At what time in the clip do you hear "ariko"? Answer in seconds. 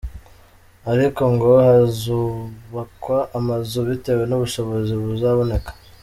0.91-1.21